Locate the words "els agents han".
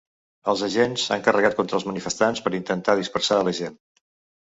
0.53-1.27